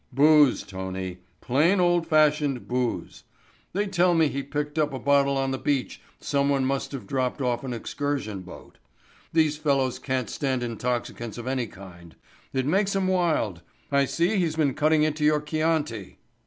"Booze, 0.11 0.63
Tony, 0.63 1.19
plain 1.41 1.79
old 1.79 2.07
fashioned 2.07 2.67
booze. 2.67 3.23
They 3.73 3.85
tell 3.85 4.15
me 4.15 4.29
he 4.29 4.41
picked 4.41 4.79
up 4.79 4.93
a 4.95 4.99
bottle 4.99 5.37
on 5.37 5.51
the 5.51 5.59
beach 5.59 6.01
some 6.19 6.49
one 6.49 6.65
must 6.65 6.91
have 6.93 7.05
dropped 7.05 7.39
off 7.39 7.63
an 7.63 7.71
excursion 7.71 8.39
boat. 8.41 8.79
These 9.31 9.57
fellows 9.57 9.99
can't 9.99 10.27
stand 10.27 10.63
intoxicants 10.63 11.37
of 11.37 11.45
any 11.45 11.67
kind. 11.67 12.15
It 12.51 12.65
makes 12.65 12.95
'em 12.95 13.07
wild. 13.07 13.61
I 13.91 14.05
see 14.05 14.37
he's 14.39 14.55
been 14.55 14.73
cutting 14.73 15.03
into 15.03 15.23
your 15.23 15.39
Chianti." 15.39 16.17